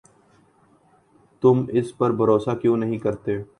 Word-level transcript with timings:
تم 1.43 1.65
اس 1.73 1.97
پر 1.97 2.11
بھروسہ 2.11 2.55
کیوں 2.61 2.77
نہیں 2.77 2.99
کرتے؟ 2.99 3.41